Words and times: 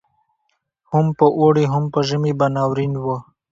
هم 0.91 1.05
په 1.17 1.25
اوړي 1.39 1.65
هم 1.73 1.83
په 1.93 1.99
ژمي 2.07 2.33
به 2.39 2.47
ناورین 2.55 2.93
وو 2.99 3.17